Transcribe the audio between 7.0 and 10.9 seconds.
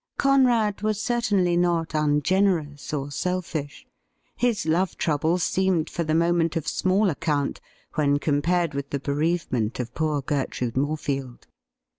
account when compared with the bereavement of poor Gertrude